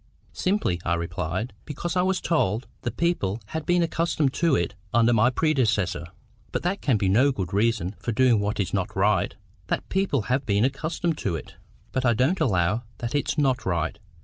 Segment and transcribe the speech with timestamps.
[0.33, 5.13] "Simply," I replied, "because I was told the people had been accustomed to it under
[5.13, 6.07] my predecessor."
[6.51, 10.43] "But that can be no good reason for doing what is not right—that people have
[10.43, 11.53] been accustomed to it."
[11.91, 13.99] "But I don't allow that it's not right.